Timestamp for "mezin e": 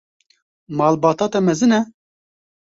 1.45-1.81